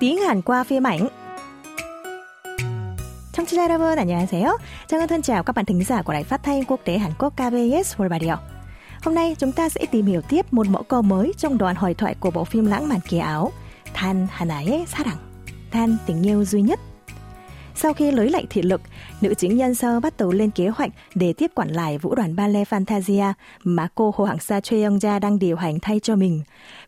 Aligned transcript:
tiếng 0.00 0.18
Hàn 0.18 0.42
qua 0.42 0.64
phim 0.64 0.86
ảnh. 0.86 1.08
청취자 3.32 3.62
여러분 3.62 3.98
안녕하세요. 3.98 4.58
Trang 4.88 5.08
thân 5.08 5.22
chào 5.22 5.42
các 5.42 5.56
bạn 5.56 5.64
thính 5.64 5.84
giả 5.84 6.02
của 6.02 6.12
Đài 6.12 6.24
Phát 6.24 6.42
thanh 6.42 6.64
Quốc 6.64 6.80
tế 6.84 6.98
Hàn 6.98 7.12
Quốc 7.18 7.32
KBS 7.36 7.96
World 7.96 8.08
Radio. 8.10 8.36
Hôm 9.02 9.14
nay 9.14 9.36
chúng 9.38 9.52
ta 9.52 9.68
sẽ 9.68 9.86
tìm 9.90 10.06
hiểu 10.06 10.20
tiếp 10.20 10.52
một 10.52 10.66
mẫu 10.66 10.82
câu 10.82 11.02
mới 11.02 11.32
trong 11.36 11.58
đoạn 11.58 11.76
hội 11.76 11.94
thoại 11.94 12.14
của 12.20 12.30
bộ 12.30 12.44
phim 12.44 12.66
lãng 12.66 12.88
mạn 12.88 13.00
kỳ 13.08 13.18
áo 13.18 13.52
Than 13.94 14.26
하나의 14.30 14.84
사랑, 14.86 15.16
Than 15.70 15.96
tình 16.06 16.22
yêu 16.22 16.44
duy 16.44 16.62
nhất. 16.62 16.80
sau 17.77 17.93
khi 17.93 18.11
lấy 18.11 18.29
lại 18.29 18.45
thị 18.49 18.61
lực, 18.61 18.81
nữ 19.21 19.33
chính 19.33 19.57
nhân 19.57 19.75
sơ 19.75 19.99
bắt 19.99 20.17
đầu 20.17 20.31
lên 20.31 20.51
kế 20.51 20.67
hoạch 20.67 20.91
để 21.15 21.33
tiếp 21.33 21.51
quản 21.55 21.69
lại 21.69 21.97
vũ 21.97 22.15
đoàn 22.15 22.35
ballet 22.35 22.69
Fantasia 22.69 23.33
mà 23.63 23.87
cô 23.95 24.13
Hồ 24.15 24.25
Hằng 24.25 24.39
Sa 24.39 24.59
Choi 24.59 24.81
Young 24.81 24.97
Ja 24.97 25.19
đang 25.19 25.39
điều 25.39 25.55
hành 25.55 25.79
thay 25.79 25.99
cho 25.99 26.15
mình, 26.15 26.41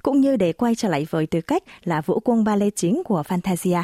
cũng 0.04 0.22
như 0.22 0.36
để 0.36 0.54
quay 0.54 0.76
trở 0.76 0.90
lại 0.90 1.08
với 1.10 1.28
tư 1.28 1.42
cách 1.42 1.64
là 1.84 2.02
vũ 2.02 2.20
quân 2.20 2.44
ballet 2.44 2.76
chính 2.76 3.04
của 3.06 3.24
Fantasia. 3.28 3.84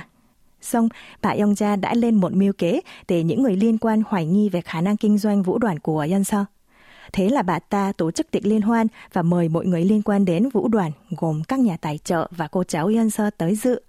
Xong, 0.62 0.90
bà 1.22 1.30
Young 1.30 1.54
Ja 1.54 1.80
đã 1.80 1.94
lên 1.94 2.16
một 2.16 2.34
mưu 2.34 2.54
kế 2.54 2.82
để 3.08 3.24
những 3.24 3.44
người 3.44 3.56
liên 3.56 3.78
quan 3.78 4.04
hoài 4.08 4.26
nghi 4.26 4.50
về 4.50 4.62
khả 4.62 4.82
năng 4.82 4.98
kinh 4.98 5.18
doanh 5.18 5.44
vũ 5.44 5.58
đoàn 5.58 5.80
của 5.80 6.04
Nhân 6.04 6.24
Sơ. 6.24 6.46
Thế 7.14 7.30
là 7.30 7.42
bà 7.42 7.60
ta 7.60 7.92
tổ 7.98 8.12
chức 8.12 8.32
tiệc 8.32 8.46
liên 8.46 8.62
hoan 8.62 8.88
và 9.14 9.22
mời 9.22 9.50
mọi 9.50 9.66
người 9.66 9.86
liên 9.86 10.02
quan 10.02 10.26
đến 10.26 10.50
vũ 10.50 10.68
đoàn, 10.68 10.92
gồm 11.18 11.44
các 11.44 11.60
nhà 11.60 11.78
tài 11.78 11.98
trợ 11.98 12.28
và 12.32 12.48
cô 12.48 12.64
cháu 12.64 12.90
Nhân 12.90 13.10
Sơ 13.10 13.30
tới 13.30 13.56
dự. 13.56 13.82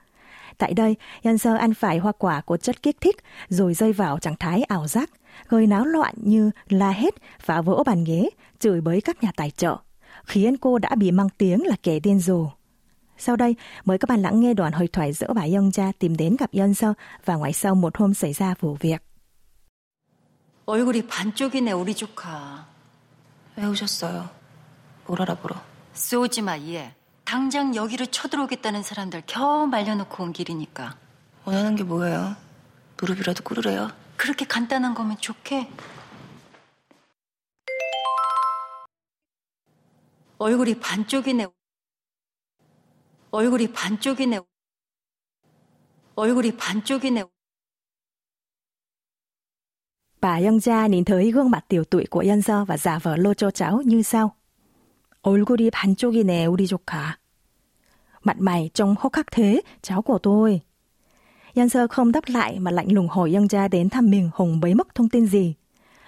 Tại 0.58 0.74
đây, 0.74 0.96
Nhân 1.24 1.38
Sơ 1.38 1.56
ăn 1.56 1.74
phải 1.74 1.98
hoa 1.98 2.12
quả 2.12 2.42
của 2.42 2.58
chất 2.58 2.84
kích 2.84 3.02
thích 3.02 3.16
rồi 3.50 3.74
rơi 3.74 3.94
vào 3.94 4.20
trạng 4.20 4.36
thái 4.36 4.64
ảo 4.64 4.88
giác, 4.88 5.10
gây 5.50 5.68
náo 5.68 5.86
loạn 5.86 6.16
như 6.18 6.52
la 6.70 6.90
hét, 6.90 7.14
phá 7.40 7.62
vỡ 7.62 7.84
bàn 7.86 8.04
ghế, 8.04 8.30
chửi 8.60 8.82
bới 8.82 9.02
các 9.02 9.24
nhà 9.24 9.32
tài 9.36 9.52
trợ, 9.52 9.78
khiến 10.24 10.58
cô 10.58 10.78
đã 10.78 10.96
bị 10.96 11.12
mang 11.12 11.30
tiếng 11.38 11.66
là 11.66 11.76
kẻ 11.84 12.00
điên 12.00 12.20
rồ. 12.20 12.48
Sau 13.18 13.36
đây, 13.36 13.56
mời 13.86 13.98
các 13.98 14.10
bạn 14.10 14.22
lắng 14.22 14.40
nghe 14.40 14.54
đoạn 14.54 14.74
hội 14.74 14.88
thoại 14.88 15.14
giữa 15.14 15.34
bà 15.34 15.42
Young 15.42 15.72
Cha 15.72 15.92
tìm 16.00 16.18
đến 16.18 16.36
gặp 16.40 16.50
Yeon 16.54 16.74
Sơ 16.74 16.94
và 17.26 17.36
ngoài 17.36 17.54
sau 17.54 17.76
một 17.76 17.98
hôm 17.98 18.14
xảy 18.14 18.34
ra 18.34 18.56
vụ 18.60 18.78
việc. 18.80 19.02
얼굴이 20.70 21.08
반쪽이네 21.08 21.72
우리 21.72 21.96
조카. 21.96 22.68
왜 23.58 23.66
오셨어요? 23.66 24.30
뭘 25.08 25.22
알아보러? 25.22 25.56
쏘지 25.94 26.44
마 26.44 26.58
얘. 26.60 26.94
당장 27.35 27.75
여기로 27.75 28.07
쳐들어오겠다는 28.07 28.85
사람들 28.85 29.25
겨우 29.27 29.67
말려놓고 29.67 30.23
온 30.23 30.33
길이니까. 30.33 30.97
원하는 31.45 31.75
게 31.75 31.83
뭐예요? 31.83 32.37
무릎이라도 32.97 33.43
꿇으래요? 33.43 33.91
그렇게 34.17 34.45
간단한 34.45 34.95
거면 34.95 35.17
좋게. 35.19 35.69
얼굴이 40.39 40.79
반쪽이네. 40.79 41.49
얼굴이 43.33 43.73
반쪽이네. 43.73 44.41
얼굴이 46.15 46.57
반쪽이네. 46.57 47.25
Bà 50.21 50.39
Young 50.39 50.61
Cha 50.61 50.87
nhìn 50.87 51.05
thấy 51.05 51.31
gương 51.33 51.51
mặt 51.51 51.65
tiểu 51.69 51.85
tụy 51.85 52.05
của 52.11 52.21
Yeon 52.21 52.43
Sơ 52.43 52.65
và 52.65 52.77
giả 52.77 52.99
vờ 52.99 53.17
lô 53.17 53.35
cho 53.35 53.51
cháu 53.51 53.83
như 53.85 54.03
sau. 54.03 54.37
얼굴이 55.23 55.71
반쪽이네, 55.71 56.47
우리 56.47 56.67
조카. 56.67 57.24
Mặt 58.24 58.38
mày 58.40 58.70
trông 58.74 58.96
hốc 59.00 59.14
hác 59.14 59.32
thế, 59.32 59.62
cháu 59.82 60.02
của 60.02 60.18
tôi. 60.18 60.62
Yan 61.56 61.70
Sơ 61.70 61.88
không 61.88 62.12
đáp 62.12 62.24
lại 62.28 62.60
mà 62.60 62.72
lạnh 62.72 62.92
lùng 62.92 63.08
hỏi 63.08 63.34
Young 63.34 63.48
Cha 63.48 63.68
đến 63.68 63.90
thăm 63.90 64.10
mình 64.10 64.30
hùng 64.34 64.60
bấy 64.60 64.74
mất 64.74 64.96
thông 64.96 65.10
tin 65.10 65.26
gì. 65.26 65.54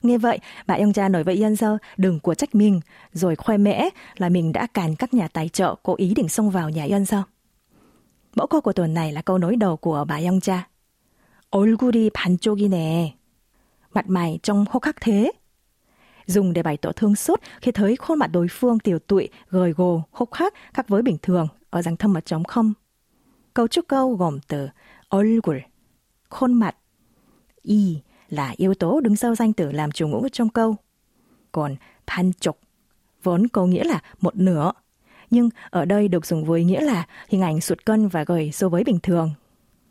Nghe 0.02 0.18
vậy, 0.18 0.40
bà 0.68 0.76
Young 0.76 0.94
Cha 0.94 1.10
nói 1.10 1.24
với 1.24 1.42
Yan 1.42 1.56
Sơ 1.56 1.78
đừng 1.98 2.20
của 2.20 2.36
trách 2.36 2.56
mình, 2.56 2.82
rồi 3.14 3.36
khoe 3.36 3.58
mẽ 3.58 3.90
là 4.18 4.30
mình 4.30 4.52
đã 4.52 4.68
cản 4.68 4.96
các 4.96 5.14
nhà 5.14 5.28
tài 5.28 5.50
trợ 5.50 5.76
cố 5.84 5.96
ý 5.98 6.14
định 6.14 6.30
xông 6.30 6.50
vào 6.50 6.70
nhà 6.70 6.88
Yan 6.90 7.06
Sơ. 7.06 7.24
Mẫu 8.36 8.48
câu 8.48 8.62
của 8.62 8.74
tuần 8.74 8.94
này 8.94 9.12
là 9.12 9.22
câu 9.22 9.38
nối 9.38 9.56
đầu 9.56 9.78
của 9.78 10.06
bà 10.08 10.18
Young 10.18 10.42
Cha. 10.42 10.68
얼굴이 11.52 12.10
반쪽이네. 12.14 13.14
Mặt 13.94 14.06
mày 14.08 14.40
trông 14.44 14.66
hốc 14.70 14.84
hác 14.84 14.96
thế 15.02 15.32
dùng 16.26 16.54
để 16.54 16.64
bày 16.64 16.78
tỏ 16.78 16.92
thương 16.92 17.16
xót 17.16 17.40
khi 17.62 17.72
thấy 17.72 17.96
khuôn 17.96 18.20
mặt 18.20 18.28
đối 18.28 18.48
phương 18.48 18.80
tiểu 18.80 19.00
tụy, 19.00 19.30
gầy 19.50 19.72
gò, 19.72 20.02
hốc 20.12 20.34
hác 20.34 20.54
khác 20.74 20.88
với 20.88 21.02
bình 21.02 21.18
thường 21.22 21.48
ở 21.70 21.82
dạng 21.82 21.98
thâm 21.98 22.14
mật 22.14 22.26
trống 22.26 22.44
không. 22.44 22.74
Cấu 23.54 23.68
trúc 23.68 23.88
câu 23.88 24.16
gồm 24.16 24.40
từ 24.48 24.70
얼굴, 25.10 25.58
khuôn 26.30 26.54
mặt, 26.54 26.76
y 27.62 28.02
là 28.30 28.54
yếu 28.58 28.74
tố 28.74 29.02
đứng 29.02 29.16
sau 29.16 29.36
danh 29.36 29.54
từ 29.54 29.72
làm 29.72 29.92
chủ 29.92 30.08
ngữ 30.08 30.30
trong 30.32 30.50
câu. 30.50 30.76
Còn 31.52 31.76
반쪽 32.08 32.60
vốn 33.24 33.48
có 33.48 33.66
nghĩa 33.66 33.84
là 33.84 34.00
một 34.22 34.36
nửa, 34.36 34.72
nhưng 35.30 35.50
ở 35.70 35.86
đây 35.86 36.08
được 36.08 36.26
dùng 36.26 36.46
với 36.46 36.64
nghĩa 36.64 36.82
là 36.82 37.08
hình 37.30 37.42
ảnh 37.42 37.62
sụt 37.62 37.86
cân 37.86 38.08
và 38.08 38.24
gầy 38.24 38.52
so 38.52 38.70
với 38.70 38.84
bình 38.84 39.00
thường. 39.04 39.32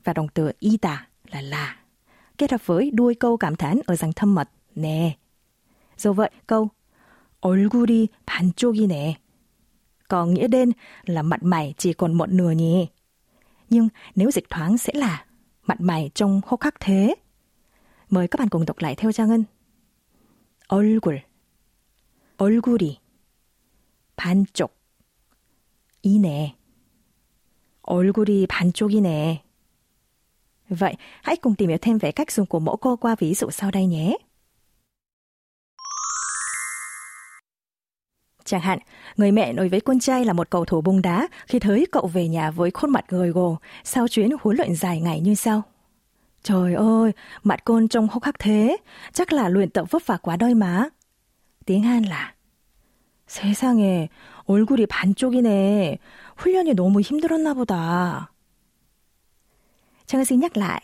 Và 0.04 0.12
động 0.12 0.28
từ 0.34 0.50
ita 0.58 1.06
là 1.30 1.40
là, 1.40 1.76
kết 2.38 2.50
hợp 2.50 2.66
với 2.66 2.90
đuôi 2.90 3.14
câu 3.14 3.36
cảm 3.36 3.56
thán 3.56 3.80
ở 3.86 3.96
dạng 3.96 4.12
thâm 4.12 4.34
mật, 4.34 4.50
nè, 4.74 5.16
Do 5.96 6.12
vậy, 6.12 6.30
câu 6.46 6.68
얼굴이 7.40 8.08
반쪽이네 8.26 9.14
có 10.08 10.26
nghĩa 10.26 10.48
đen 10.48 10.72
là 11.04 11.22
mặt 11.22 11.42
mày 11.42 11.74
chỉ 11.78 11.92
còn 11.92 12.14
một 12.14 12.30
nửa 12.30 12.50
nhỉ. 12.50 12.88
Nhưng 13.70 13.88
nếu 14.14 14.30
dịch 14.30 14.50
thoáng 14.50 14.78
sẽ 14.78 14.92
là 14.96 15.24
mặt 15.62 15.80
mày 15.80 16.10
trông 16.14 16.40
hốc 16.46 16.62
hác 16.62 16.74
thế. 16.80 17.14
Mời 18.10 18.28
các 18.28 18.38
bạn 18.38 18.48
cùng 18.48 18.66
đọc 18.66 18.78
lại 18.78 18.94
theo 18.94 19.12
Trang 19.12 19.28
Ngân. 19.28 19.44
얼굴 20.70 21.22
얼굴이 22.36 23.00
반쪽 24.16 24.76
이네 26.02 26.56
얼굴이 27.82 28.46
반쪽이네. 28.46 29.42
Vậy, 30.68 30.94
hãy 31.22 31.36
cùng 31.36 31.54
tìm 31.54 31.68
hiểu 31.68 31.78
thêm 31.82 31.98
về 31.98 32.12
cách 32.12 32.32
dùng 32.32 32.46
của 32.46 32.60
mẫu 32.60 32.76
câu 32.76 32.96
qua 32.96 33.16
ví 33.18 33.34
dụ 33.34 33.50
sau 33.50 33.70
đây 33.70 33.86
nhé. 33.86 34.16
Chẳng 38.44 38.60
hạn, 38.60 38.78
người 39.16 39.32
mẹ 39.32 39.52
nói 39.52 39.68
với 39.68 39.80
con 39.80 40.00
trai 40.00 40.24
là 40.24 40.32
một 40.32 40.50
cầu 40.50 40.64
thủ 40.64 40.80
bóng 40.80 41.02
đá 41.02 41.28
khi 41.46 41.58
thấy 41.58 41.86
cậu 41.92 42.06
về 42.06 42.28
nhà 42.28 42.50
với 42.50 42.70
khuôn 42.70 42.90
mặt 42.90 43.04
gầy 43.08 43.30
gò 43.30 43.56
sau 43.84 44.08
chuyến 44.08 44.30
huấn 44.40 44.56
luyện 44.56 44.74
dài 44.74 45.00
ngày 45.00 45.20
như 45.20 45.34
sau. 45.34 45.62
Trời 46.42 46.74
ơi, 46.74 47.12
mặt 47.42 47.64
con 47.64 47.88
trông 47.88 48.08
hốc 48.08 48.24
hác 48.24 48.38
thế, 48.38 48.76
chắc 49.12 49.32
là 49.32 49.48
luyện 49.48 49.70
tập 49.70 49.90
vất 49.90 50.06
vả 50.06 50.16
quá 50.16 50.36
đôi 50.36 50.54
má. 50.54 50.84
Tiếng 51.66 51.82
Hàn 51.82 52.02
là 52.02 52.34
세상에, 53.30 54.08
얼굴이 54.46 54.86
반쪽이네. 54.86 55.98
훈련이 56.36 56.74
너무 56.74 57.00
힘들었나 57.00 57.54
보다. 57.54 58.32
Trang 60.06 60.24
xin 60.24 60.40
nhắc 60.40 60.56
lại. 60.56 60.80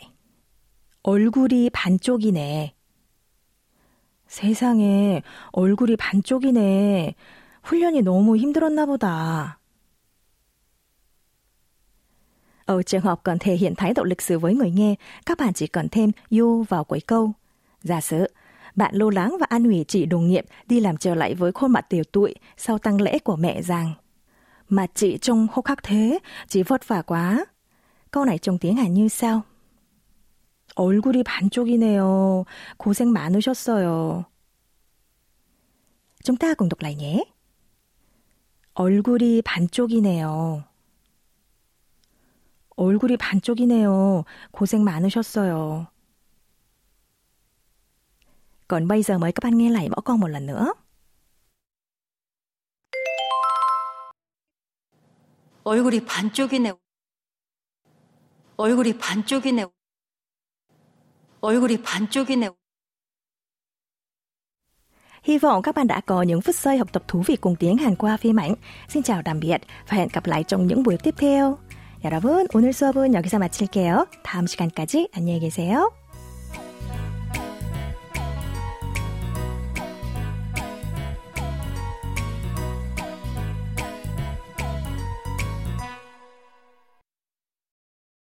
얼굴이 1.03 1.69
반쪽이네. 1.69 2.73
세상에, 4.27 5.21
얼굴이 5.51 5.97
반쪽이네. 5.97 7.15
훈련이 7.63 8.01
너무 8.01 8.37
힘들었나 8.37 8.85
보다. 8.85 9.59
Ở 12.65 12.83
trường 12.83 13.01
hợp 13.01 13.19
cần 13.23 13.37
thể 13.39 13.55
hiện 13.55 13.75
thái 13.75 13.93
độ 13.93 14.03
lịch 14.03 14.21
sử 14.21 14.39
với 14.39 14.55
người 14.55 14.71
nghe, 14.71 14.95
các 15.25 15.37
bạn 15.37 15.53
chỉ 15.53 15.67
cần 15.67 15.89
thêm 15.89 16.11
you 16.29 16.63
vào 16.63 16.83
cuối 16.83 16.99
câu. 17.07 17.31
Giả 17.83 18.01
sử, 18.01 18.27
bạn 18.75 18.95
lô 18.95 19.09
lắng 19.09 19.37
và 19.39 19.45
an 19.49 19.63
ủi 19.63 19.85
chị 19.87 20.05
đồng 20.05 20.27
nghiệp 20.27 20.45
đi 20.65 20.79
làm 20.79 20.97
trở 20.97 21.15
lại 21.15 21.35
với 21.35 21.51
khuôn 21.51 21.71
mặt 21.71 21.85
tiểu 21.89 22.03
tụi 22.03 22.35
sau 22.57 22.77
tăng 22.77 23.01
lễ 23.01 23.19
của 23.19 23.35
mẹ 23.35 23.61
rằng 23.61 23.93
Mà 24.69 24.87
chị 24.93 25.17
trông 25.17 25.47
hốc 25.51 25.65
hác 25.65 25.83
thế, 25.83 26.19
chị 26.47 26.63
vất 26.63 26.87
vả 26.87 27.01
quá. 27.01 27.45
Câu 28.11 28.25
này 28.25 28.37
trong 28.37 28.57
tiếng 28.57 28.75
Hàn 28.75 28.93
như 28.93 29.07
sau. 29.07 29.41
얼굴이 30.77 31.23
반쪽이네요. 31.23 32.45
고생 32.77 33.11
많으셨어요. 33.11 34.25
Chúng 36.23 36.37
ta 36.37 36.53
cùng 36.53 36.69
đọc 36.69 36.81
lại 36.81 36.95
nhé. 36.95 37.23
얼굴이 38.74 39.42
반쪽이네요. 39.42 40.64
얼굴이 42.76 43.16
반쪽이네요. 43.18 44.24
고생 44.50 44.82
많으셨어요. 44.84 45.86
Còn 48.68 48.88
bây 48.88 49.02
giờ 49.02 49.18
mời 49.18 49.32
các 49.32 49.44
bạn 49.44 49.58
nghe 49.58 49.70
lại 49.70 49.88
mẫu 49.88 50.00
câu 50.04 50.16
một 50.16 50.28
lần 50.28 50.46
nữa. 50.46 50.72
얼굴이 55.64 56.00
반쪽이네. 56.06 56.72
얼굴이 58.56 58.98
반쪽이네. 58.98 59.66
얼굴이 61.40 61.82
반쪽이네. 61.82 62.61
Hy 65.23 65.37
vọng 65.37 65.61
các 65.61 65.75
bạn 65.75 65.87
đã 65.87 66.01
có 66.01 66.21
những 66.21 66.41
phút 66.41 66.55
giây 66.55 66.77
học 66.77 66.87
tập 66.91 67.03
thú 67.07 67.23
vị 67.25 67.35
cùng 67.35 67.55
tiếng 67.55 67.77
Hàn 67.77 67.95
qua 67.95 68.17
phim 68.17 68.39
ảnh. 68.39 68.55
Xin 68.89 69.03
chào 69.03 69.21
tạm 69.25 69.39
biệt 69.39 69.61
và 69.89 69.97
hẹn 69.97 70.07
gặp 70.13 70.25
lại 70.25 70.43
trong 70.43 70.67
những 70.67 70.83
buổi 70.83 70.97
tiếp 70.97 71.15
theo. 71.17 71.57
여러분, 72.03 72.45
오늘 72.53 72.73
수업은 72.73 73.13
여기서 73.13 73.39
마칠게요. 73.39 74.05
다음 74.23 74.45
시간까지 74.45 75.09
안녕히 75.13 75.39
계세요. 75.39 75.89